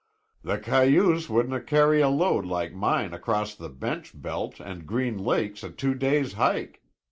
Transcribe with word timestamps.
"The 0.43 0.57
cayuse 0.57 1.29
wouldna 1.29 1.61
carry 1.61 2.01
a 2.01 2.09
weight 2.09 2.43
like 2.43 2.73
mine 2.73 3.13
across 3.13 3.53
the 3.53 3.69
bench 3.69 4.19
belt 4.19 4.59
and 4.59 4.87
Green 4.87 5.19
Lake's 5.19 5.61
a 5.63 5.69
two 5.69 5.93
days' 5.93 6.33
hike. 6.33 6.81